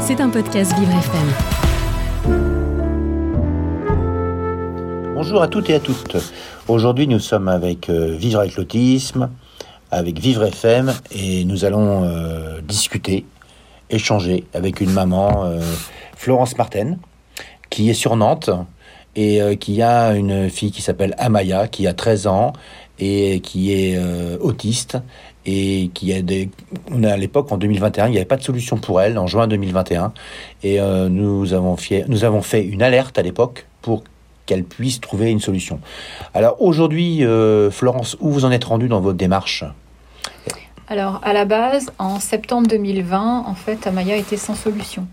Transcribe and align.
C'est 0.00 0.20
un 0.20 0.28
podcast 0.28 0.72
Vivre 0.78 0.92
FM. 0.92 1.28
Bonjour 5.14 5.42
à 5.42 5.48
toutes 5.48 5.70
et 5.70 5.74
à 5.74 5.80
toutes. 5.80 6.16
Aujourd'hui, 6.66 7.06
nous 7.06 7.18
sommes 7.18 7.48
avec 7.48 7.90
euh, 7.90 8.16
Vivre 8.16 8.40
avec 8.40 8.56
l'autisme, 8.56 9.30
avec 9.90 10.18
Vivre 10.18 10.44
FM, 10.44 10.92
et 11.12 11.44
nous 11.44 11.64
allons 11.64 12.04
euh, 12.04 12.60
discuter, 12.62 13.26
échanger 13.90 14.44
avec 14.54 14.80
une 14.80 14.90
maman, 14.90 15.44
euh, 15.44 15.60
Florence 16.16 16.56
Martin, 16.58 16.96
qui 17.68 17.90
est 17.90 17.94
sur 17.94 18.16
Nantes 18.16 18.50
et 19.14 19.56
qui 19.58 19.82
a 19.82 20.12
une 20.14 20.48
fille 20.48 20.70
qui 20.70 20.82
s'appelle 20.82 21.14
Amaya, 21.18 21.68
qui 21.68 21.86
a 21.86 21.92
13 21.92 22.26
ans 22.28 22.52
et 22.98 23.40
qui 23.40 23.72
est 23.72 23.98
autiste 24.40 24.98
et 25.46 25.90
qui 25.94 26.12
a 26.12 26.22
des... 26.22 26.50
On 26.90 27.02
a 27.04 27.12
à 27.12 27.16
l'époque, 27.16 27.50
en 27.52 27.56
2021, 27.56 28.08
il 28.08 28.10
n'y 28.12 28.16
avait 28.16 28.24
pas 28.24 28.36
de 28.36 28.42
solution 28.42 28.76
pour 28.76 29.00
elle, 29.00 29.18
en 29.18 29.26
juin 29.26 29.48
2021. 29.48 30.12
Et 30.62 30.80
euh, 30.80 31.08
nous, 31.08 31.54
avons 31.54 31.76
fait, 31.76 32.04
nous 32.08 32.24
avons 32.24 32.42
fait 32.42 32.64
une 32.64 32.82
alerte 32.82 33.18
à 33.18 33.22
l'époque 33.22 33.66
pour 33.82 34.04
qu'elle 34.46 34.64
puisse 34.64 35.00
trouver 35.00 35.30
une 35.30 35.40
solution. 35.40 35.80
Alors 36.34 36.60
aujourd'hui, 36.60 37.24
euh, 37.24 37.70
Florence, 37.70 38.16
où 38.20 38.30
vous 38.30 38.44
en 38.44 38.50
êtes 38.50 38.64
rendue 38.64 38.88
dans 38.88 39.00
votre 39.00 39.18
démarche? 39.18 39.64
Alors, 40.88 41.20
à 41.22 41.32
la 41.32 41.44
base, 41.44 41.92
en 41.98 42.18
septembre 42.18 42.66
2020, 42.66 43.44
en 43.46 43.54
fait, 43.54 43.86
Amaya 43.86 44.16
était 44.16 44.36
sans 44.36 44.56
solution. 44.56 45.06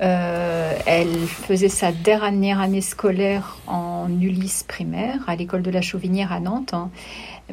Euh, 0.00 0.72
elle 0.84 1.26
faisait 1.28 1.68
sa 1.68 1.92
dernière 1.92 2.60
année 2.60 2.80
scolaire 2.80 3.58
en 3.68 4.08
Ulysse 4.20 4.64
primaire 4.66 5.20
à 5.28 5.36
l'école 5.36 5.62
de 5.62 5.70
la 5.70 5.80
Chauvinière 5.80 6.32
à 6.32 6.40
Nantes. 6.40 6.74
hein. 6.74 6.90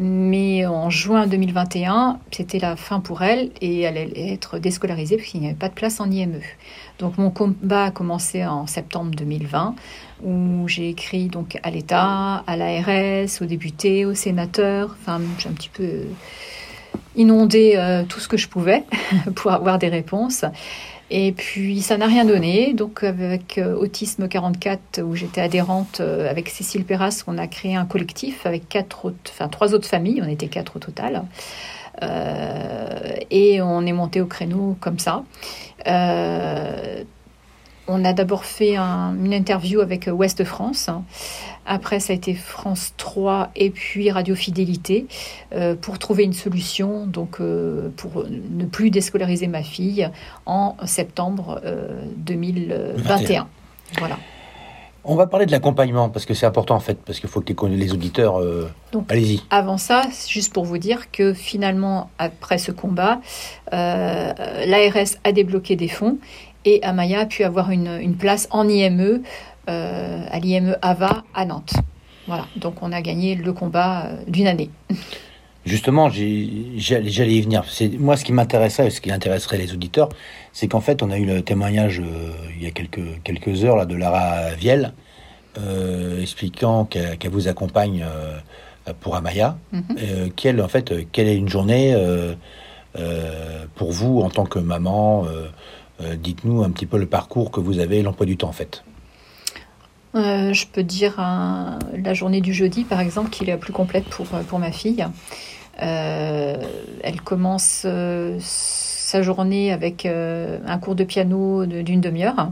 Mais 0.02 0.66
en 0.66 0.90
juin 0.90 1.28
2021, 1.28 2.20
c'était 2.32 2.60
la 2.60 2.78
fin 2.78 3.02
pour 3.02 3.22
elle 3.22 3.52
et 3.60 3.82
elle 3.82 3.98
allait 3.98 4.32
être 4.32 4.58
déscolarisée 4.58 5.18
parce 5.18 5.28
qu'il 5.28 5.42
n'y 5.42 5.48
avait 5.48 5.56
pas 5.56 5.68
de 5.68 5.74
place 5.74 6.00
en 6.00 6.10
IME. 6.10 6.40
Donc 7.00 7.18
mon 7.18 7.32
combat 7.32 7.86
a 7.86 7.92
commencé 7.92 8.46
en 8.46 8.66
septembre 8.66 9.12
2020 9.12 9.76
où 10.24 10.68
j'ai 10.68 10.88
écrit 10.88 11.28
donc 11.28 11.58
à 11.64 11.70
l'État, 11.70 12.46
à 12.48 12.56
l'ARS, 12.56 13.42
aux 13.42 13.46
députés, 13.46 14.06
aux 14.06 14.14
sénateurs. 14.14 14.96
Enfin, 15.02 15.20
j'ai 15.38 15.50
un 15.50 15.54
petit 15.54 15.70
peu 15.70 16.04
inondé 17.18 17.74
euh, 17.76 18.04
tout 18.08 18.22
ce 18.22 18.30
que 18.30 18.38
je 18.38 18.48
pouvais 18.48 18.86
pour 19.36 19.52
avoir 19.52 19.80
des 19.80 19.90
réponses. 19.90 20.46
Et 21.12 21.32
puis 21.32 21.82
ça 21.82 21.98
n'a 21.98 22.08
rien 22.08 22.26
donné. 22.26 22.74
Donc 22.74 23.04
avec 23.04 23.58
euh, 23.58 23.76
Autisme 23.76 24.28
44, 24.28 25.02
où 25.04 25.16
j'étais 25.16 25.42
adhérente 25.42 26.00
euh, 26.02 26.30
avec 26.30 26.50
Cécile 26.50 26.86
Perras, 26.86 27.24
on 27.28 27.38
a 27.38 27.48
créé 27.48 27.76
un 27.76 27.86
collectif 27.86 28.46
avec 28.46 28.70
quatre 28.70 29.06
autres, 29.06 29.18
enfin 29.30 29.48
trois 29.48 29.74
autres 29.74 29.88
familles. 29.88 30.22
On 30.24 30.30
était 30.30 30.48
quatre 30.48 30.76
au 30.76 30.80
total. 30.80 31.24
Euh, 32.02 33.16
et 33.32 33.62
on 33.62 33.86
est 33.86 33.92
monté 33.92 34.22
au 34.22 34.26
créneau 34.26 34.78
comme 34.80 35.00
ça. 35.00 35.24
Euh, 37.90 37.94
on 38.00 38.06
a 38.06 38.14
d'abord 38.14 38.46
fait 38.46 38.76
un- 38.76 39.16
une 39.24 39.34
interview 39.34 39.82
avec 39.82 40.10
Ouest 40.12 40.44
France. 40.44 40.90
Après, 41.66 42.00
ça 42.00 42.14
a 42.14 42.16
été 42.16 42.34
France 42.34 42.94
3 42.98 43.50
et 43.56 43.70
puis 43.70 44.10
Radio 44.12 44.36
Fidélité 44.36 45.06
euh, 45.54 45.76
pour 45.76 46.00
trouver 46.00 46.24
une 46.24 46.34
solution, 46.34 47.06
donc 47.06 47.38
euh, 47.42 47.90
pour 47.96 48.26
ne 48.30 48.66
plus 48.66 48.90
déscolariser 48.90 49.48
ma 49.48 49.62
fille 49.64 50.10
en 50.46 50.76
septembre 50.86 51.62
euh, 51.66 52.02
2021. 52.18 53.48
Voilà. 54.00 54.18
On 55.06 55.16
va 55.16 55.28
parler 55.28 55.46
de 55.46 55.52
l'accompagnement 55.52 56.10
parce 56.10 56.26
que 56.26 56.34
c'est 56.34 56.46
important 56.46 56.76
en 56.76 56.80
fait, 56.82 56.98
parce 57.06 57.20
qu'il 57.20 57.30
faut 57.30 57.40
que 57.42 57.54
les- 57.66 57.78
les 57.78 57.94
auditeurs. 57.94 58.40
euh, 58.42 58.70
Allez-y. 59.08 59.42
Avant 59.50 59.78
ça, 59.78 60.02
juste 60.28 60.52
pour 60.54 60.66
vous 60.66 60.78
dire 60.78 61.10
que 61.12 61.34
finalement, 61.34 62.10
après 62.20 62.58
ce 62.58 62.72
combat, 62.72 63.22
euh, 63.74 64.34
l'ARS 64.66 65.16
a 65.24 65.32
débloqué 65.32 65.76
des 65.78 65.88
fonds 65.88 66.18
et 66.66 66.84
Amaya 66.84 67.22
a 67.22 67.26
pu 67.26 67.44
avoir 67.44 67.72
une, 67.72 68.00
une 68.02 68.16
place 68.16 68.48
en 68.52 68.68
IME, 68.68 69.22
euh, 69.70 70.26
à 70.30 70.40
l'IME 70.40 70.78
AVA 70.82 71.24
à 71.34 71.46
Nantes. 71.46 71.74
Voilà, 72.28 72.46
donc 72.56 72.76
on 72.82 72.92
a 72.92 73.02
gagné 73.02 73.36
le 73.36 73.54
combat 73.54 74.06
euh, 74.06 74.18
d'une 74.28 74.48
année. 74.48 74.70
Justement, 75.66 76.10
j'allais 76.10 77.34
y 77.34 77.42
venir. 77.42 77.64
Moi 78.00 78.18
ce 78.18 78.24
qui 78.24 78.32
m'intéressait 78.32 78.88
et 78.88 78.90
ce 78.90 79.02
qui 79.02 79.12
intéresserait 79.12 79.58
les 79.58 79.74
auditeurs, 79.74 80.10
c'est 80.54 80.68
qu'en 80.68 80.80
fait, 80.80 81.04
on 81.04 81.12
a 81.12 81.18
eu 81.18 81.26
le 81.26 81.42
témoignage 81.42 82.00
euh, 82.00 82.32
il 82.56 82.64
y 82.64 82.66
a 82.66 82.72
quelques 82.72 83.22
quelques 83.24 83.66
heures 83.66 83.76
là 83.76 83.86
de 83.86 83.96
Lara 83.96 84.52
Viel 84.58 84.94
euh, 85.60 86.22
expliquant 86.22 86.86
qu'elle 86.86 87.30
vous 87.30 87.48
accompagne 87.48 88.06
pour 89.02 89.16
Amaya. 89.16 89.58
Mhm. 89.72 89.84
Euh, 90.00 90.30
quelle 90.36 90.62
en 90.62 90.70
fait, 90.70 90.94
quelle 91.12 91.28
est 91.28 91.36
une 91.36 91.50
journée 91.50 91.96
pour 93.76 93.92
vous 93.92 94.22
en 94.22 94.30
tant 94.30 94.46
que 94.46 94.60
maman 94.60 95.26
Dites-nous 96.18 96.64
un 96.64 96.70
petit 96.72 96.86
peu 96.86 96.98
le 96.98 97.06
parcours 97.06 97.52
que 97.52 97.60
vous 97.60 97.80
avez, 97.80 98.02
l'emploi 98.02 98.26
du 98.26 98.38
temps 98.38 98.50
en 98.50 98.54
fait. 98.54 98.84
Euh, 100.16 100.54
je 100.54 100.66
peux 100.66 100.82
dire 100.84 101.20
un- 101.20 101.78
la 101.94 102.14
journée 102.14 102.42
du 102.42 102.54
jeudi, 102.54 102.84
par 102.84 103.00
exemple, 103.00 103.30
qui 103.30 103.44
est 103.44 103.48
la 103.48 103.58
plus 103.58 103.74
complète 103.74 104.06
pour, 104.06 104.26
pour 104.26 104.58
ma 104.60 104.72
fille. 104.72 105.06
Euh, 105.82 106.58
elle 107.04 107.22
commence 107.22 107.84
euh, 107.86 108.38
sa 108.42 109.22
journée 109.22 109.72
avec 109.72 110.06
euh, 110.06 110.60
un 110.66 110.78
cours 110.78 110.96
de 110.96 111.04
piano 111.04 111.66
d'une 111.66 112.02
demi-heure. 112.02 112.52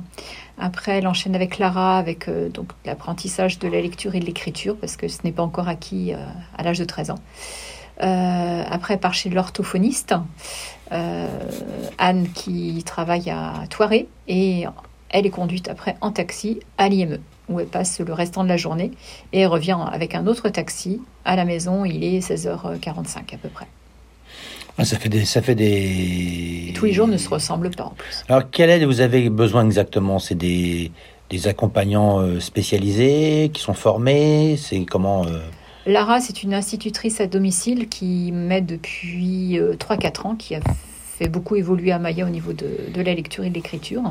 Après, 0.60 0.98
elle 1.00 1.08
enchaîne 1.08 1.36
avec 1.36 1.58
Lara, 1.58 1.98
avec 2.00 2.28
euh, 2.30 2.50
donc 2.50 2.68
l'apprentissage 2.86 3.60
de 3.60 3.68
la 3.68 3.82
lecture 3.82 4.16
et 4.16 4.20
de 4.20 4.26
l'écriture, 4.26 4.76
parce 4.78 4.96
que 4.96 5.08
ce 5.08 5.20
n'est 5.24 5.32
pas 5.32 5.44
encore 5.44 5.68
acquis 5.68 6.14
euh, 6.14 6.18
à 6.58 6.64
l'âge 6.64 6.80
de 6.80 6.86
13 6.86 7.12
ans. 7.12 7.20
Euh, 8.02 8.64
après, 8.70 8.98
part 8.98 9.14
chez 9.14 9.30
l'orthophoniste, 9.30 10.16
euh, 10.92 11.28
Anne 11.98 12.28
qui 12.34 12.84
travaille 12.86 13.30
à 13.30 13.64
Thoiré, 13.70 14.08
et 14.28 14.66
elle 15.10 15.26
est 15.26 15.32
conduite 15.32 15.68
après 15.70 15.96
en 16.02 16.12
taxi 16.12 16.60
à 16.78 16.90
l'IME 16.90 17.20
où 17.50 17.60
elle 17.60 17.68
passe 17.68 18.00
le 18.00 18.14
restant 18.14 18.44
de 18.44 18.50
la 18.50 18.58
journée 18.58 18.92
et 19.32 19.42
elle 19.42 19.48
revient 19.48 19.78
avec 19.92 20.16
un 20.16 20.28
autre 20.28 20.50
taxi 20.50 21.02
à 21.26 21.36
la 21.36 21.46
maison. 21.46 21.86
Il 21.86 22.04
est 22.04 22.20
16h45 22.20 23.34
à 23.34 23.38
peu 23.38 23.50
près. 23.50 23.68
Ah, 24.78 24.86
ça 24.86 24.98
fait 25.00 25.10
des, 25.10 25.26
ça 25.26 25.42
fait 25.42 25.56
des. 25.56 26.72
Tous 26.76 26.86
les 26.86 26.94
jours 26.94 27.08
ne 27.08 27.18
se 27.18 27.30
ressemblent 27.30 27.72
pas 27.72 27.86
en 27.86 27.94
plus. 27.98 28.24
Alors, 28.30 28.50
quelle 28.52 28.70
aide 28.70 28.84
vous 28.84 29.02
avez 29.02 29.30
besoin 29.30 29.66
exactement? 29.66 30.20
C'est 30.20 30.36
des, 30.36 30.92
des 31.32 31.48
accompagnants 31.48 32.20
euh, 32.20 32.40
spécialisés 32.40 33.50
qui 33.52 33.62
sont 33.62 33.74
formés? 33.74 34.56
C'est 34.58 34.86
comment 34.86 35.26
euh, 35.26 35.40
Lara, 35.88 36.20
c'est 36.20 36.44
une 36.44 36.54
institutrice 36.54 37.22
à 37.22 37.28
domicile 37.28 37.88
qui 37.88 38.32
m'aide 38.34 38.66
depuis 38.66 39.58
euh, 39.58 39.76
3-4 39.76 40.28
ans, 40.28 40.36
qui 40.36 40.54
a 40.54 40.60
fait 41.18 41.30
beaucoup 41.30 41.56
évoluer 41.56 41.94
Amaya 41.94 42.26
au 42.26 42.30
niveau 42.30 42.52
de, 42.52 42.92
de 42.94 43.02
la 43.02 43.14
lecture 43.14 43.46
et 43.46 43.50
de 43.50 43.56
l'écriture. 43.56 44.04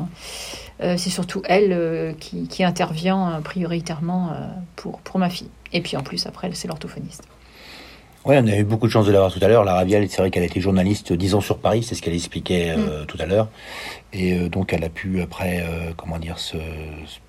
Euh, 0.81 0.97
c'est 0.97 1.11
surtout 1.11 1.43
elle 1.45 1.71
euh, 1.71 2.13
qui, 2.19 2.47
qui 2.47 2.63
intervient 2.63 3.31
euh, 3.31 3.41
prioritairement 3.41 4.31
euh, 4.31 4.47
pour, 4.75 4.99
pour 5.01 5.19
ma 5.19 5.29
fille. 5.29 5.49
Et 5.71 5.81
puis 5.81 5.95
en 5.97 6.01
plus, 6.01 6.25
après, 6.25 6.49
c'est 6.53 6.67
l'orthophoniste. 6.67 7.27
Oui, 8.27 8.35
on 8.37 8.47
a 8.47 8.57
eu 8.57 8.65
beaucoup 8.65 8.87
de 8.87 8.91
chance 8.91 9.05
de 9.05 9.11
l'avoir 9.13 9.31
tout 9.31 9.39
à 9.41 9.47
l'heure. 9.47 9.63
Lara 9.63 9.85
Vial, 9.85 10.05
c'est 10.09 10.17
vrai 10.17 10.31
qu'elle 10.31 10.43
a 10.43 10.47
été 10.47 10.59
journaliste 10.59 11.13
10 11.13 11.35
ans 11.35 11.39
sur 11.39 11.59
Paris, 11.59 11.83
c'est 11.83 11.95
ce 11.95 12.01
qu'elle 12.01 12.13
expliquait 12.13 12.75
euh, 12.77 13.05
tout 13.05 13.17
à 13.21 13.25
l'heure. 13.25 13.47
Et 14.11 14.33
euh, 14.33 14.49
donc, 14.49 14.73
elle 14.73 14.83
a 14.83 14.89
pu 14.89 15.21
après, 15.21 15.61
euh, 15.61 15.93
comment 15.95 16.19
dire, 16.19 16.37
se, 16.37 16.57
se 16.57 17.19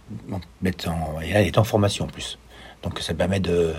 mettre 0.60 0.88
en. 0.88 1.20
Et 1.22 1.30
elle 1.30 1.46
est 1.46 1.56
en 1.56 1.62
formation 1.62 2.06
en 2.06 2.08
plus. 2.08 2.40
Donc, 2.82 2.98
ça 2.98 3.14
permet 3.14 3.38
de, 3.38 3.74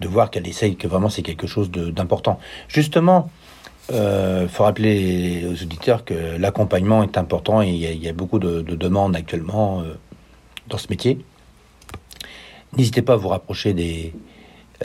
de 0.00 0.08
voir 0.08 0.30
qu'elle 0.30 0.46
essaye, 0.46 0.76
que 0.76 0.88
vraiment 0.88 1.08
c'est 1.08 1.22
quelque 1.22 1.46
chose 1.46 1.70
d'important. 1.70 2.38
Justement, 2.68 3.30
il 3.90 4.48
faut 4.48 4.64
rappeler 4.64 5.46
aux 5.46 5.62
auditeurs 5.62 6.04
que 6.04 6.36
l'accompagnement 6.36 7.02
est 7.02 7.16
important 7.18 7.62
et 7.62 7.68
il 7.68 8.02
y 8.02 8.08
a, 8.08 8.12
beaucoup 8.12 8.38
de, 8.38 8.60
de 8.60 8.74
demandes 8.74 9.14
actuellement 9.14 9.80
euh, 9.80 9.94
dans 10.68 10.78
ce 10.78 10.88
métier. 10.90 11.24
N'hésitez 12.76 13.02
pas 13.02 13.14
à 13.14 13.16
vous 13.16 13.28
rapprocher 13.28 13.72
des, 13.74 14.12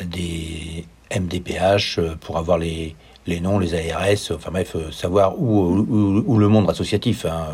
des 0.06 0.86
MDPH 1.14 1.98
euh, 1.98 2.16
pour 2.16 2.38
avoir 2.38 2.58
les, 2.58 2.96
les 3.28 3.40
noms, 3.40 3.60
les 3.60 3.76
ARS, 3.76 4.32
enfin 4.36 4.50
bref, 4.52 4.76
euh, 4.76 4.92
savoir 4.92 5.40
où, 5.40 5.60
où, 5.60 6.24
où 6.26 6.38
le 6.40 6.48
monde 6.48 6.70
associatif. 6.70 7.26
hein. 7.26 7.48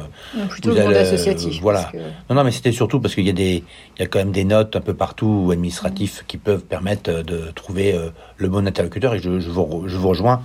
Plutôt 0.48 0.70
le 0.70 0.76
monde 0.76 0.94
allez, 0.94 0.98
euh, 1.10 1.14
associatif. 1.14 1.62
voilà. 1.62 1.84
que- 1.92 1.98
Non, 2.30 2.36
non, 2.36 2.44
mais 2.44 2.52
c'était 2.52 2.72
surtout 2.72 3.00
parce 3.02 3.16
qu'il 3.16 3.26
y 3.26 3.30
a 3.30 3.34
des, 3.34 3.64
il 3.98 4.00
y 4.02 4.04
a 4.04 4.08
quand 4.08 4.20
même 4.20 4.32
des 4.32 4.46
notes 4.46 4.76
un 4.76 4.82
peu 4.82 4.94
partout 4.94 5.50
administratifs 5.52 6.24
qui 6.28 6.38
peuvent 6.38 6.64
permettre 6.64 7.10
euh, 7.12 7.24
de 7.24 7.52
trouver 7.54 7.94
euh, 7.94 8.10
le 8.38 8.48
bon 8.48 8.66
interlocuteur. 8.66 9.14
Et 9.16 9.20
je, 9.20 9.40
je 9.40 9.50
vous, 9.50 9.62
re- 9.64 9.88
je 9.88 9.98
vous 9.98 10.08
rejoins. 10.10 10.42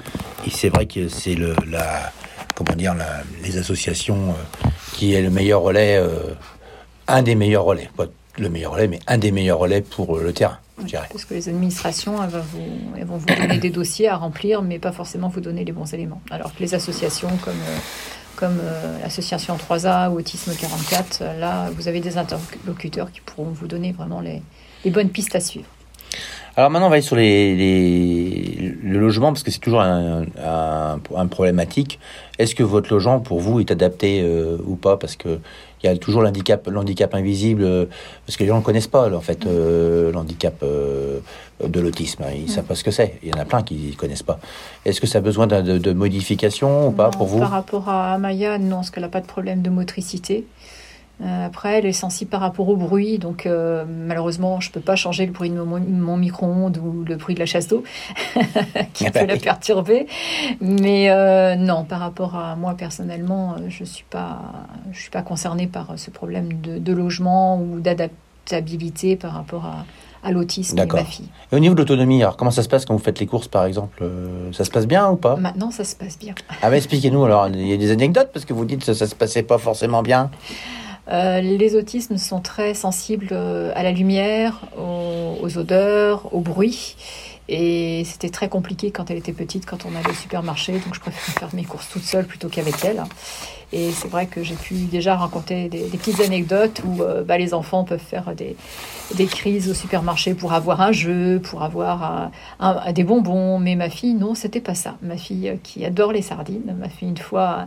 Et 0.47 0.51
c'est 0.51 0.69
vrai 0.71 0.87
que 0.87 1.09
c'est 1.09 1.35
le, 1.37 1.55
la, 1.71 2.11
comment 2.57 2.75
dire, 2.77 2.95
la- 2.95 3.23
les 3.45 3.59
associations 3.59 4.31
euh, 4.31 4.69
qui 4.95 5.15
est 5.15 5.23
le 5.23 5.31
meilleur 5.31 5.63
relais, 5.63 5.97
euh, 5.99 6.35
un 7.09 7.23
des 7.23 7.35
meilleurs 7.37 7.65
relais, 7.65 7.89
pas 7.97 8.07
le 8.39 8.49
meilleur 8.49 8.73
relais, 8.73 8.89
mais 8.89 8.99
un 9.07 9.19
des 9.19 9.31
meilleurs 9.31 9.59
relais 9.59 9.83
pour 9.83 10.17
euh, 10.17 10.23
le 10.25 10.33
terrain, 10.33 10.59
je 10.81 10.85
dirais. 10.87 11.07
Parce 11.11 11.25
que 11.25 11.35
les 11.35 11.49
administrations, 11.49 12.23
elles, 12.23 12.31
vont 12.31 12.41
vous, 12.53 12.97
elles 12.99 13.05
vont 13.05 13.17
vous 13.19 13.27
donner 13.27 13.59
des 13.59 13.71
dossiers 13.71 14.09
à 14.09 14.17
remplir, 14.17 14.63
mais 14.63 14.79
pas 14.79 14.93
forcément 14.93 15.29
vous 15.29 15.41
donner 15.41 15.65
les 15.65 15.73
bons 15.73 15.93
éléments. 15.95 16.21
Alors 16.31 16.55
que 16.55 16.61
les 16.61 16.75
associations 16.75 17.31
comme, 17.45 17.53
euh, 17.55 17.79
comme 18.37 18.59
euh, 18.63 18.99
l'association 19.03 19.57
3A 19.57 20.11
ou 20.11 20.19
Autisme 20.19 20.53
44, 20.59 21.19
euh, 21.23 21.39
là, 21.39 21.71
vous 21.77 21.89
avez 21.89 22.01
des 22.01 22.17
interlocuteurs 22.19 23.11
qui 23.13 23.21
pourront 23.21 23.51
vous 23.51 23.67
donner 23.69 23.93
vraiment 23.93 24.21
les, 24.21 24.43
les 24.85 24.91
bonnes 24.91 25.11
pistes 25.11 25.35
à 25.37 25.41
suivre. 25.41 25.67
Alors 26.55 26.69
maintenant, 26.71 26.89
on 26.89 26.91
va 26.91 26.97
aller 26.97 27.03
sur 27.03 27.17
les, 27.17 27.57
les- 27.57 28.75
le 28.83 28.99
logement, 28.99 29.33
parce 29.33 29.43
que 29.43 29.51
c'est 29.51 29.59
toujours 29.59 29.81
un, 29.81 30.25
un, 30.45 31.01
un 31.17 31.27
problématique. 31.27 31.99
Est-ce 32.39 32.55
que 32.55 32.63
votre 32.63 32.93
logement, 32.93 33.21
pour 33.21 33.41
vous, 33.41 33.61
est 33.61 33.71
adapté 33.71 34.21
euh, 34.23 34.59
ou 34.67 34.77
pas? 34.77 34.99
Parce 34.99 35.17
que 35.17 35.39
il 35.82 35.87
y 35.87 35.88
a 35.88 35.96
toujours 35.96 36.23
l'handicap, 36.23 36.67
l'handicap 36.69 37.14
invisible, 37.14 37.64
euh, 37.64 37.87
parce 38.26 38.37
que 38.37 38.44
les 38.44 38.49
gens 38.49 38.58
ne 38.58 38.62
connaissent 38.62 38.87
pas, 38.87 39.12
en 39.12 39.20
fait, 39.20 39.46
euh, 39.46 40.12
l'handicap 40.12 40.55
euh, 40.62 41.19
de 41.62 41.81
l'autisme. 41.81 42.25
Ils 42.34 42.44
ne 42.44 42.49
savent 42.49 42.64
pas 42.64 42.75
ce 42.75 42.84
que 42.84 42.90
c'est. 42.90 43.19
Il 43.23 43.31
y 43.31 43.34
en 43.34 43.40
a 43.40 43.44
plein 43.44 43.62
qui 43.62 43.90
ne 43.90 43.96
connaissent 43.96 44.23
pas. 44.23 44.38
Est-ce 44.84 45.00
que 45.00 45.06
ça 45.06 45.19
a 45.19 45.20
besoin 45.20 45.46
de, 45.46 45.79
de 45.79 45.93
modification 45.93 46.88
ou 46.88 46.93
pas 46.93 47.06
Non, 47.06 47.19
pour 47.19 47.26
vous? 47.26 47.38
Par 47.40 47.50
rapport 47.50 47.88
à 47.88 48.17
Maya, 48.19 48.58
non, 48.58 48.76
parce 48.76 48.90
qu'elle 48.90 49.02
n'a 49.02 49.08
pas 49.08 49.20
de 49.20 49.26
problème 49.26 49.62
de 49.62 49.70
motricité. 49.70 50.44
Euh, 51.23 51.47
après, 51.47 51.79
elle 51.79 51.87
est 51.87 51.93
sensible 51.93 52.31
par 52.31 52.41
rapport 52.41 52.69
au 52.69 52.77
bruit, 52.77 53.19
donc 53.19 53.47
euh, 53.47 53.85
malheureusement, 53.87 54.61
je 54.61 54.71
peux 54.73 54.81
pas 54.81 54.97
changer 54.97 55.25
le 55.25 55.33
bruit 55.33 55.51
de 55.51 55.61
mon, 55.61 55.79
mon 55.79 56.17
micro-ondes 56.17 56.79
ou 56.79 57.05
le 57.05 57.17
bruit 57.17 57.35
de 57.35 57.41
la 57.41 57.47
chasse 57.47 57.69
d'eau 57.69 57.85
qui 58.93 59.07
Ah 59.07 59.11
peut 59.13 59.21
bah 59.21 59.27
la 59.27 59.37
perturber. 59.37 60.07
Mais 60.61 61.11
euh, 61.11 61.55
non, 61.55 61.85
par 61.85 62.01
rapport 62.01 62.35
à 62.35 62.57
moi 62.57 62.75
personnellement, 62.75 63.55
je 63.69 63.85
suis 63.85 64.05
pas, 64.11 64.41
je 64.91 65.01
suis 65.01 65.11
pas 65.11 65.23
concernée 65.23 65.69
par 65.69 65.93
ce 65.97 66.11
problème 66.11 66.61
de, 66.61 66.79
de 66.79 66.93
logement 66.93 67.61
ou 67.61 67.79
d'adaptabilité 67.79 69.15
par 69.15 69.33
rapport 69.33 69.67
à, 69.67 69.85
à 70.25 70.33
l'autisme 70.33 70.77
de 70.77 70.93
ma 70.93 71.05
fille. 71.05 71.29
Et 71.53 71.55
au 71.57 71.61
niveau 71.61 71.75
de 71.75 71.81
l'autonomie, 71.81 72.21
alors 72.21 72.37
comment 72.37 72.51
ça 72.51 72.65
se 72.65 72.69
passe 72.69 72.85
quand 72.85 72.95
vous 72.95 73.03
faites 73.03 73.21
les 73.21 73.27
courses, 73.27 73.49
par 73.49 73.65
exemple 73.65 74.05
Ça 74.53 74.65
se 74.65 74.71
passe 74.71 74.89
bien 74.89 75.09
ou 75.09 75.17
pas? 75.17 75.37
Maintenant, 75.37 75.71
ça 75.71 75.85
se 75.85 75.95
passe 75.95 76.19
bien. 76.19 76.35
Ah 76.63 76.71
bah 76.71 76.77
expliquez-nous 76.77 77.25
alors, 77.25 77.47
il 77.47 77.69
y 77.69 77.73
a 77.73 77.77
des 77.77 77.93
anecdotes 77.93 78.31
parce 78.33 78.45
que 78.45 78.53
vous 78.53 78.65
dites 78.65 78.81
que 78.81 78.87
ça, 78.87 78.95
ça 78.95 79.07
se 79.07 79.15
passait 79.15 79.45
pas 79.45 79.59
forcément 79.59 80.03
bien. 80.03 80.29
Euh, 81.09 81.41
les 81.41 81.75
autismes 81.75 82.17
sont 82.17 82.41
très 82.41 82.75
sensibles 82.75 83.29
euh, 83.33 83.73
à 83.75 83.83
la 83.83 83.91
lumière, 83.91 84.61
aux, 84.79 85.59
odeurs, 85.59 86.33
au 86.33 86.41
bruit. 86.41 86.97
Et 87.49 88.05
c'était 88.05 88.31
très 88.31 88.49
compliqué 88.49 88.93
quand 88.93 89.11
elle 89.11 89.19
était 89.19 89.33
petite, 89.33 89.67
quand 89.67 89.85
on 89.85 89.97
allait 89.97 90.11
au 90.11 90.15
supermarché. 90.15 90.75
Donc 90.75 90.95
je 90.95 91.01
préfère 91.01 91.35
faire 91.35 91.55
mes 91.55 91.65
courses 91.65 91.89
toute 91.91 92.05
seule 92.05 92.25
plutôt 92.25 92.49
qu'avec 92.49 92.85
elle. 92.85 93.03
Et 93.73 93.91
c'est 93.91 94.09
vrai 94.09 94.27
que 94.27 94.43
j'ai 94.43 94.55
pu 94.55 94.75
déjà 94.75 95.17
raconter 95.17 95.69
des, 95.69 95.81
petites 95.85 96.21
anecdotes 96.21 96.83
où 96.85 97.03
euh, 97.03 97.25
bah, 97.25 97.39
les 97.39 97.53
enfants 97.53 97.85
peuvent 97.85 97.99
faire 97.99 98.33
des, 98.37 99.27
crises 99.27 99.69
au 99.69 99.75
supermarché 99.75 100.35
pour 100.35 100.53
avoir 100.53 100.81
un 100.83 100.93
jeu, 100.93 101.41
pour 101.43 101.63
avoir 101.63 102.31
des 102.95 103.03
bonbons. 103.03 103.59
Mais 103.59 103.75
ma 103.75 103.91
fille, 103.91 104.15
non, 104.15 104.35
c'était 104.35 104.61
pas 104.61 104.75
ça. 104.75 104.97
Ma 105.03 105.17
fille 105.17 105.59
qui 105.65 105.85
adore 105.85 106.13
les 106.13 106.23
sardines 106.23 106.77
m'a 106.79 106.89
fait 106.89 107.07
une 107.07 107.17
fois 107.17 107.67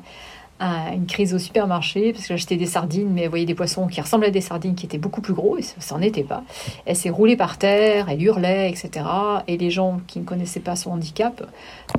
un- 0.60 0.94
une 0.94 1.06
crise 1.06 1.34
au 1.34 1.40
supermarché 1.40 2.13
parce 2.13 2.24
que 2.28 2.36
j'achetais 2.36 2.56
des 2.57 2.66
sardines, 2.66 3.10
mais 3.12 3.24
elle 3.24 3.30
voyait 3.30 3.46
des 3.46 3.56
poissons 3.56 3.88
qui 3.88 4.00
ressemblaient 4.00 4.30
à 4.30 4.31
des 4.31 4.42
sardines 4.42 4.75
qui 4.75 4.86
étaient 4.86 4.98
beaucoup 4.98 5.22
plus 5.22 5.34
gros 5.34 5.57
et 5.57 5.62
ça 5.62 5.75
ça 5.80 5.96
n'en 5.96 6.02
était 6.02 6.24
pas. 6.24 6.44
Elle 6.86 6.96
s'est 6.96 7.10
roulée 7.10 7.36
par 7.36 7.57
terre, 7.57 8.07
elle 8.10 8.22
hurlait, 8.24 8.69
etc. 8.69 9.06
Et 9.48 9.57
les 9.57 9.69
gens 9.72 10.00
qui 10.07 10.19
ne 10.19 10.24
connaissaient 10.25 10.60
pas 10.62 10.75
son 10.75 10.92
handicap 10.92 11.46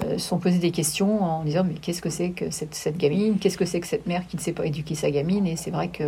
euh, 0.05 0.19
sont 0.19 0.39
posés 0.39 0.59
des 0.59 0.71
questions 0.71 1.23
en 1.23 1.45
disant 1.45 1.65
mais 1.65 1.75
qu'est-ce 1.75 2.01
que 2.03 2.11
c'est 2.11 2.31
que 2.31 2.51
cette, 2.51 2.75
cette 2.75 2.97
gamine? 2.97 3.39
Qu'est-ce 3.39 3.59
que 3.59 3.67
c'est 3.67 3.81
que 3.81 3.87
cette 3.87 4.07
mère 4.07 4.27
qui 4.27 4.37
ne 4.37 4.41
sait 4.43 4.53
pas 4.53 4.65
éduquer 4.67 4.95
sa 4.95 5.11
gamine? 5.11 5.47
Et 5.47 5.57
c'est 5.57 5.71
vrai 5.71 5.89
que 5.89 6.05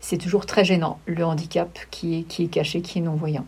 c'est 0.00 0.18
toujours 0.18 0.44
très 0.46 0.64
gênant 0.64 0.98
le 1.06 1.24
handicap 1.24 1.78
qui 1.90 2.18
est, 2.18 2.22
qui 2.22 2.44
est 2.44 2.48
caché, 2.48 2.80
qui 2.80 2.98
est 2.98 3.02
non-voyant. 3.02 3.44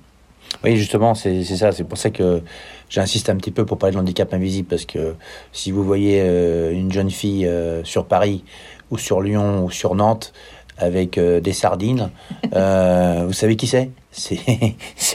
Oui, 0.64 0.76
justement, 0.76 1.14
c'est 1.14 1.44
ça. 1.44 1.72
C'est 1.72 1.84
pour 1.84 1.98
ça 1.98 2.10
que 2.10 2.42
j'insiste 2.88 3.30
un 3.30 3.36
petit 3.36 3.50
peu 3.50 3.64
pour 3.64 3.78
parler 3.78 3.92
de 3.92 3.98
l'handicap 3.98 4.32
invisible, 4.34 4.68
parce 4.68 4.84
que 4.84 5.14
si 5.52 5.70
vous 5.70 5.84
voyez 5.84 6.20
euh, 6.20 6.72
une 6.72 6.92
jeune 6.92 7.10
fille 7.10 7.46
euh, 7.46 7.84
sur 7.84 8.06
Paris 8.06 8.44
ou 8.90 8.98
sur 8.98 9.20
Lyon 9.20 9.64
ou 9.64 9.70
sur 9.70 9.94
Nantes 9.94 10.32
avec 10.76 11.18
euh, 11.18 11.40
des 11.40 11.52
sardines, 11.52 12.10
vous 12.42 13.32
savez 13.32 13.56
qui 13.56 13.66
c'est? 13.66 13.90
C'est 14.10 14.38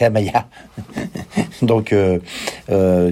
Amaya. 0.04 0.46
Donc, 1.62 1.94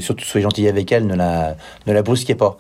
surtout 0.00 0.24
soyez 0.24 0.42
gentil 0.42 0.69
avec 0.69 0.90
elle, 0.90 1.06
ne 1.06 1.14
la 1.14 1.56
ne 1.86 1.92
la 1.92 2.02
brusquez 2.02 2.34
pas. 2.34 2.56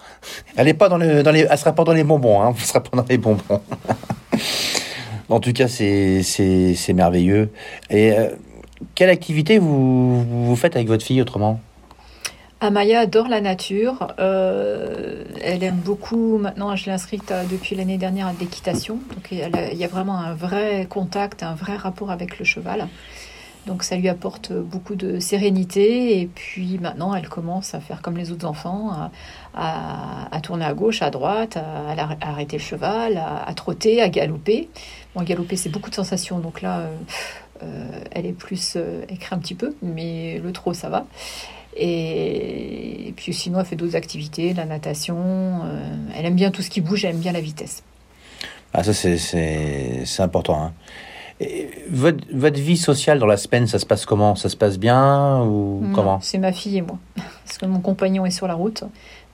Elle 0.56 0.68
est 0.68 0.74
pas 0.74 0.88
dans 0.88 0.98
le 0.98 1.22
dans 1.22 1.30
les, 1.30 1.46
elle 1.48 1.58
sera 1.58 1.72
pas 1.72 1.84
dans 1.84 1.92
les 1.92 2.04
bonbons, 2.04 2.42
hein. 2.42 2.52
Elle 2.54 2.64
sera 2.64 2.82
pas 2.82 2.96
dans 2.96 3.06
les 3.08 3.18
bonbons. 3.18 3.60
En 5.28 5.40
tout 5.40 5.52
cas, 5.54 5.68
c'est 5.68 6.92
merveilleux. 6.94 7.50
Et 7.88 8.12
quelle 8.94 9.10
activité 9.10 9.58
vous, 9.58 10.54
faites 10.56 10.76
avec 10.76 10.88
votre 10.88 11.04
fille 11.04 11.20
autrement? 11.20 11.60
Amaya 12.60 13.00
adore 13.00 13.26
la 13.28 13.40
nature. 13.40 14.14
Euh, 14.20 15.24
elle 15.42 15.64
aime 15.64 15.80
beaucoup. 15.84 16.38
Maintenant, 16.38 16.76
je 16.76 16.86
l'ai 16.86 16.92
inscrite 16.92 17.30
à- 17.32 17.44
depuis 17.44 17.74
l'année 17.74 17.98
dernière 17.98 18.28
à 18.28 18.32
l'équitation. 18.38 19.00
Donc, 19.14 19.32
il 19.32 19.38
y, 19.38 19.84
a, 19.84 19.88
vraiment 19.88 20.18
un 20.18 20.34
vrai 20.34 20.86
contact, 20.88 21.42
un 21.42 21.54
vrai 21.54 21.76
rapport 21.76 22.12
avec 22.12 22.38
le 22.38 22.44
cheval. 22.44 22.86
Donc, 23.66 23.82
ça 23.82 23.96
lui 23.96 24.08
apporte 24.08 24.52
beaucoup 24.52 24.94
de 24.94 25.18
sérénité. 25.18 26.20
Et 26.20 26.26
puis, 26.26 26.78
maintenant, 26.78 27.14
elle 27.16 27.28
commence 27.28 27.74
à 27.74 27.80
faire 27.80 28.00
comme 28.00 28.16
les 28.16 28.30
autres 28.30 28.46
enfants, 28.46 29.10
à, 29.54 30.40
tourner 30.42 30.64
à 30.64 30.74
gauche, 30.74 31.02
à 31.02 31.10
droite, 31.10 31.56
à, 31.56 31.94
arrêter 32.20 32.58
le 32.58 32.62
cheval, 32.62 33.16
à, 33.16 33.52
trotter, 33.54 34.00
à 34.00 34.08
galoper. 34.08 34.68
Bon, 35.14 35.22
galoper, 35.22 35.56
c'est 35.56 35.68
beaucoup 35.68 35.90
de 35.90 35.94
sensations. 35.94 36.38
Donc 36.38 36.62
là, 36.62 36.78
euh, 36.78 36.86
euh, 36.86 37.41
elle 38.10 38.26
est 38.26 38.32
plus 38.32 38.74
euh, 38.76 39.02
elle 39.08 39.16
un 39.30 39.38
petit 39.38 39.54
peu, 39.54 39.74
mais 39.82 40.38
le 40.42 40.52
trot, 40.52 40.74
ça 40.74 40.88
va. 40.88 41.06
Et, 41.76 43.08
et 43.08 43.12
puis 43.12 43.32
sinon, 43.32 43.60
elle 43.60 43.66
fait 43.66 43.76
d'autres 43.76 43.96
activités, 43.96 44.52
la 44.54 44.64
natation. 44.66 45.16
euh, 45.64 45.94
elle 46.16 46.26
aime 46.26 46.34
bien 46.34 46.50
tout 46.50 46.62
ce 46.62 46.70
qui 46.70 46.80
bouge, 46.80 47.04
elle 47.04 47.14
aime 47.14 47.20
bien 47.20 47.32
la 47.32 47.40
vitesse. 47.40 47.82
Ah, 48.74 48.82
ça, 48.82 48.92
c'est- 48.94 50.04
important. 50.20 50.62
hein. 50.62 50.72
Et 51.40 51.68
votre, 51.90 52.24
votre 52.32 52.60
vie 52.60 52.76
sociale 52.76 53.18
dans 53.18 53.26
la 53.26 53.36
semaine, 53.36 53.66
ça 53.66 53.78
se 53.78 53.86
passe 53.86 54.06
comment? 54.06 54.36
Ça 54.36 54.48
se 54.48 54.56
passe 54.56 54.78
bien 54.78 55.42
ou 55.42 55.80
Non, 55.82 55.92
comment? 55.92 56.20
C'est 56.20 56.38
ma 56.38 56.52
fille 56.52 56.76
et 56.78 56.82
moi. 56.82 56.98
Parce 57.44 57.58
que 57.58 57.66
mon 57.66 57.80
compagnon 57.80 58.24
est 58.26 58.30
sur 58.30 58.46
la 58.46 58.54
route. 58.54 58.84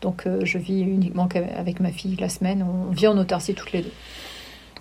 Donc 0.00 0.26
euh, 0.26 0.40
je 0.44 0.58
vis 0.58 0.80
uniquement 0.80 1.26
qu'avec 1.28 1.80
ma 1.80 1.90
fille 1.90 2.16
la 2.19 2.28
semaine. 2.28 2.64
On 2.64 2.90
vit 2.92 3.08
en 3.08 3.19
autarcie 3.19 3.52
toutes 3.54 3.72
les 3.72 3.82
deux. 3.82 3.92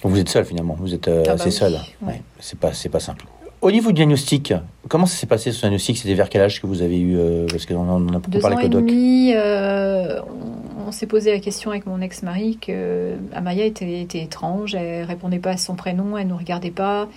Vous 0.03 0.17
êtes 0.19 0.29
seul 0.29 0.45
finalement, 0.45 0.75
vous 0.79 0.93
êtes 0.93 1.07
euh, 1.07 1.23
Ah 1.25 1.29
bah 1.29 1.33
assez 1.33 1.45
oui, 1.45 1.51
seul. 1.51 1.73
ouais. 1.73 2.07
Ouais, 2.13 2.21
c'est 2.39 2.57
pas, 2.59 2.71
c'est 2.71 2.87
pas 2.89 2.99
simple. 2.99 3.25
Au 3.61 3.71
niveau 3.71 3.89
du 3.89 3.95
diagnostic, 3.95 4.53
comment 4.87 5.05
ça 5.05 5.17
s'est 5.17 5.27
passé 5.27 5.51
ce 5.51 5.59
diagnostic? 5.59 5.97
C'était 5.97 6.13
vers 6.13 6.29
quel 6.29 6.41
âge 6.41 6.61
que 6.61 6.67
vous 6.67 6.81
avez 6.81 6.99
eu 6.99 7.17
euh, 7.17 7.47
Parce 7.49 7.65
qu'on 7.65 7.89
en 7.89 8.07
a 8.09 8.19
beaucoup 8.19 8.39
parlé 8.39 8.57
avec 8.57 8.67
le 8.67 8.69
doc. 8.69 8.85
demi, 8.85 9.33
euh, 9.33 10.21
on, 10.21 10.87
on 10.87 10.91
s'est 10.91 11.07
posé 11.07 11.31
la 11.31 11.39
question 11.39 11.71
avec 11.71 11.85
mon 11.85 11.99
ex-mari 11.99 12.57
que 12.61 13.15
Amaya 13.33 13.65
était, 13.65 14.01
était 14.01 14.21
étrange, 14.21 14.73
elle 14.73 15.03
répondait 15.03 15.39
pas 15.39 15.51
à 15.51 15.57
son 15.57 15.75
prénom, 15.75 16.17
elle 16.17 16.27
nous 16.27 16.37
regardait 16.37 16.71
pas, 16.71 17.09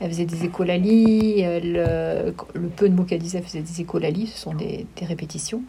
elle 0.00 0.10
faisait 0.10 0.24
des 0.24 0.44
écholalies, 0.44 1.40
elle, 1.40 1.74
euh, 1.76 2.30
le 2.54 2.68
peu 2.68 2.88
de 2.88 2.94
mots 2.94 3.04
qu'elle 3.04 3.18
disait, 3.18 3.38
elle 3.38 3.44
faisait 3.44 3.62
des 3.62 3.80
écholalies, 3.80 4.28
ce 4.28 4.38
sont 4.38 4.54
des, 4.54 4.86
répétitions, 5.02 5.62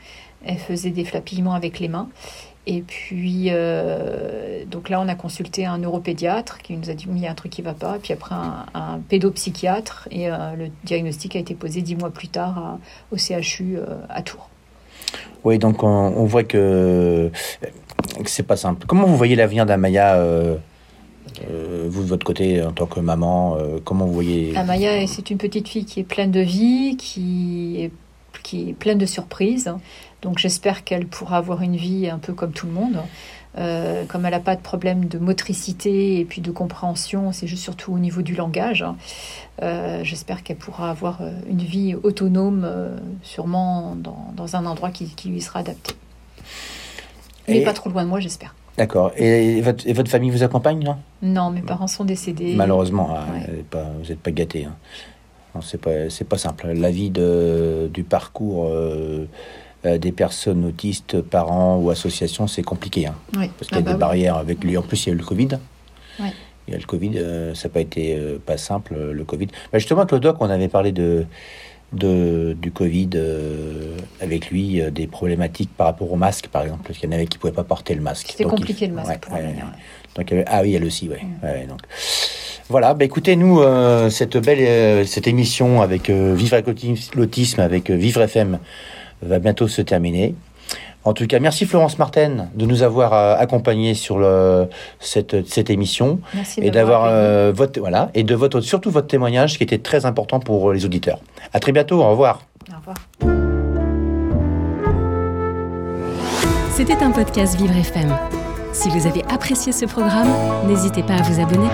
elle 0.46 0.58
faisait 0.58 0.92
des 0.92 1.04
flapillements 1.04 1.54
avec 1.54 1.80
les 1.80 1.88
mains. 1.88 2.10
Et 2.68 2.82
puis, 2.82 3.48
euh, 3.50 4.64
donc 4.66 4.90
là, 4.90 5.02
on 5.02 5.08
a 5.08 5.16
consulté 5.16 5.66
un 5.66 5.80
neuropédiatre 5.80 6.60
qui 6.60 6.78
nous 6.78 6.92
a 6.92 6.94
dit 6.94 7.08
il 7.10 7.18
y 7.18 7.26
a 7.26 7.32
un 7.32 7.36
truc 7.36 7.52
qui 7.52 7.64
va 7.64 7.74
pas. 7.74 7.98
Puis 7.98 8.14
après, 8.14 8.36
un, 8.36 9.00
pédopsychiatre. 9.08 10.08
Et 10.12 10.30
euh, 10.30 10.56
le 10.56 10.68
diagnostic 10.84 11.36
a 11.36 11.40
été 11.40 11.56
posé 11.56 11.82
dix 11.82 11.96
mois 11.96 12.12
plus 12.12 12.28
tard 12.28 12.78
au 13.12 13.18
CHU 13.18 13.80
à 14.10 14.22
Tours. 14.22 14.50
Oui, 15.44 15.58
donc 15.58 15.82
on, 15.82 15.88
on 15.88 16.26
voit 16.26 16.44
que, 16.44 17.32
que 18.24 18.30
c'est 18.30 18.44
pas 18.44 18.58
simple. 18.58 18.86
Comment 18.86 19.08
vous 19.08 19.18
voyez 19.18 19.36
l'avenir 19.36 19.66
d'Amaya 19.66 20.22
euh, 21.42 21.86
euh, 21.86 21.88
vous 21.90 22.04
de 22.04 22.08
votre 22.08 22.26
côté 22.26 22.64
en 22.64 22.72
tant 22.72 22.86
que 22.86 23.00
maman 23.00 23.56
euh, 23.58 23.80
Comment 23.84 24.06
vous 24.06 24.14
voyez 24.14 24.56
Amaya, 24.58 25.06
c'est 25.08 25.30
une 25.30 25.38
petite 25.38 25.68
fille 25.68 25.86
qui 25.86 26.00
est 26.00 26.04
pleine 26.04 26.32
de 26.32 26.40
vie, 26.42 26.96
qui 26.98 27.76
est, 27.80 27.92
qui 28.44 28.70
est 28.70 28.74
pleine 28.74 28.98
de 28.98 29.06
surprises. 29.06 29.72
Donc 30.22 30.38
j'espère 30.38 30.84
qu'elle 30.84 31.08
pourra 31.08 31.38
avoir 31.38 31.62
une 31.62 31.76
vie 31.76 32.10
un 32.10 32.18
peu 32.20 32.34
comme 32.34 32.52
tout 32.52 32.66
le 32.68 32.74
monde. 32.74 32.98
Euh, 33.58 34.06
comme 34.06 34.26
elle 34.26 34.32
n'a 34.32 34.40
pas 34.40 34.56
de 34.56 34.62
problème 34.62 35.06
de 35.06 35.18
motricité 35.18 36.20
et 36.20 36.26
puis 36.26 36.40
de 36.40 36.52
compréhension, 36.52 37.32
c'est 37.32 37.48
juste 37.48 37.64
surtout 37.64 37.92
au 37.92 37.98
niveau 37.98 38.22
du 38.22 38.36
langage. 38.36 38.86
Euh, 39.64 40.04
j'espère 40.04 40.44
qu'elle 40.44 40.58
pourra 40.58 40.92
avoir 40.92 41.22
une 41.50 41.64
vie 41.64 41.96
autonome, 41.96 42.64
euh, 42.64 42.96
sûrement 43.24 43.96
dans, 43.96 44.32
dans 44.36 44.56
un 44.56 44.66
endroit 44.68 44.92
qui, 44.92 45.06
qui 45.08 45.30
lui 45.30 45.42
sera 45.42 45.60
adapté. 45.62 45.96
Mais 47.48 47.58
Et- 47.60 47.64
pas 47.64 47.74
trop 47.74 47.90
loin 47.90 48.04
de 48.04 48.10
moi, 48.10 48.20
j'espère. 48.20 48.54
D'accord. 48.80 49.12
Et 49.18 49.62
votre, 49.62 49.86
et 49.88 49.94
votre 49.94 50.10
famille 50.10 50.32
vous 50.32 50.42
accompagne, 50.44 50.84
non 50.84 50.96
Non, 51.22 51.52
mes 51.52 51.62
parents 51.62 51.88
sont 51.88 52.06
décédés. 52.06 52.56
Malheureusement, 52.56 53.10
ah, 53.12 53.26
Ouais. 53.34 53.64
pas, 53.70 53.84
vous 54.02 54.10
n'êtes 54.10 54.20
pas 54.20 54.32
gâté. 54.32 54.66
Hein. 54.66 55.60
C'est 55.62 55.80
pas, 55.82 56.10
c'est 56.10 56.24
pas 56.28 56.38
simple. 56.38 56.68
La 56.74 56.90
vie 56.90 57.10
de, 57.10 57.90
du 57.94 58.04
parcours 58.04 58.68
euh, 58.70 59.28
euh, 59.86 59.98
des 59.98 60.12
personnes 60.14 60.64
autistes, 60.66 61.22
parents 61.22 61.78
ou 61.78 61.90
associations, 61.90 62.48
c'est 62.48 62.62
compliqué. 62.64 63.08
Hein, 63.08 63.16
Oui. 63.38 63.50
parce 63.58 63.68
qu'il 63.70 63.78
y 63.78 63.80
Ah 63.80 63.82
a 63.82 63.82
bah 63.82 63.90
des 63.92 63.96
oui. 63.96 64.00
barrières 64.00 64.38
avec 64.38 64.64
lui. 64.64 64.78
En 64.78 64.82
plus, 64.82 65.06
il 65.06 65.10
y 65.10 65.12
a 65.12 65.16
eu 65.16 65.18
le 65.18 65.26
Covid. 65.26 65.50
Ouais. 66.20 66.32
Il 66.68 66.72
y 66.74 66.76
a 66.76 66.80
le 66.80 66.86
Covid, 66.86 67.12
euh, 67.18 67.54
ça 67.56 67.68
n'a 67.68 67.74
pas 67.74 67.82
été 67.82 68.16
euh, 68.16 68.38
pas 68.44 68.58
simple, 68.58 68.96
le 68.96 69.24
Covid. 69.26 69.48
Bah, 69.74 69.80
justement, 69.80 70.02
avec 70.02 70.12
le 70.12 70.20
doc, 70.20 70.38
on 70.40 70.50
avait 70.50 70.68
parlé 70.70 70.92
de, 70.92 71.26
de, 71.94 72.56
du 72.62 72.72
Covid 72.72 73.10
euh, 73.16 73.98
avec 74.22 74.50
lui, 74.52 74.80
euh, 74.82 74.92
des 74.92 75.08
problématiques 75.08 75.70
par 75.76 75.88
rapport 75.88 76.12
au 76.12 76.16
masque, 76.16 76.48
par 76.48 76.64
exemple. 76.64 76.84
Parce 76.86 77.00
qu'il 77.00 77.10
y 77.10 77.14
en 77.14 77.16
avait 77.16 77.26
qui 77.26 77.38
ne 77.38 77.42
pouvaient 77.42 77.54
pas 77.54 77.64
porter 77.64 77.96
le 77.96 78.02
masque. 78.02 78.28
C'était 78.30 78.44
il- 78.44 78.48
compliqué 78.50 78.88
le 78.88 78.94
masque 78.94 79.10
ouais, 79.10 79.18
pour 79.20 79.34
ouais, 79.34 79.40
elle, 79.42 79.48
ouais. 79.48 79.54
ouais. 79.54 80.16
Donc, 80.16 80.32
il 80.32 80.34
y 80.34 80.38
avait- 80.38 80.50
ah 80.50 80.62
oui, 80.62 80.76
elle 80.76 80.86
aussi, 80.86 81.10
ouais. 81.10 81.22
Mm. 81.24 81.46
ouais, 81.46 81.66
donc. 81.68 81.80
Voilà, 82.70 82.94
bah 82.94 83.04
écoutez, 83.06 83.36
nous, 83.36 83.62
euh, 83.62 84.12
cette 84.12 84.38
belle 84.38 85.08
cette 85.08 85.26
émission 85.28 85.82
avec 85.82 86.10
Vivre 86.12 86.54
avec 86.54 86.68
l'autisme, 87.16 87.62
avec 87.62 87.90
Vivre 87.90 88.22
FM, 88.22 88.60
va 89.24 89.40
bientôt 89.40 89.68
se 89.68 89.82
terminer. 89.82 90.36
En 91.06 91.14
tout 91.14 91.26
cas, 91.28 91.40
merci 91.40 91.66
Florence 91.66 91.98
Martin 91.98 92.48
de 92.54 92.66
nous 92.66 92.84
avoir 92.84 93.14
accompagnés 93.14 93.94
sur 93.94 94.20
le, 94.20 94.68
cette, 95.00 95.48
cette 95.48 95.70
émission 95.70 96.20
Merci 96.34 96.60
et 96.62 96.72
d'avoir 96.72 97.06
d'avoir 97.06 97.54
votre 97.54 97.80
voilà 97.80 98.10
et 98.14 98.24
de 98.24 98.36
votre 98.36 98.60
surtout 98.62 98.92
votre 98.92 99.08
témoignage 99.08 99.58
qui 99.58 99.64
était 99.64 99.78
très 99.78 100.06
important 100.06 100.40
pour 100.40 100.74
les 100.74 100.86
auditeurs. 100.86 101.20
À 101.54 101.60
très 101.60 101.72
bientôt, 101.72 102.02
au 102.02 102.10
revoir. 102.10 102.42
Au 102.72 102.78
revoir. 102.78 102.98
C'était 106.80 107.04
un 107.04 107.12
podcast 107.12 107.58
Vivre 107.58 107.76
FM. 107.76 108.16
Si 108.72 108.88
vous 108.90 109.08
avez 109.08 109.24
apprécié 109.30 109.72
ce 109.72 109.86
programme, 109.86 110.30
n'hésitez 110.68 111.04
pas 111.04 111.16
à 111.16 111.22
vous 111.22 111.42
abonner. 111.42 111.68